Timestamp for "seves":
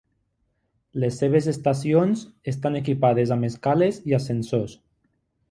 1.23-1.49